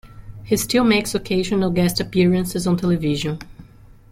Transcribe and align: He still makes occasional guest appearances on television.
He 0.43 0.57
still 0.57 0.83
makes 0.83 1.13
occasional 1.13 1.69
guest 1.69 1.99
appearances 1.99 2.65
on 2.65 2.75
television. 2.75 3.37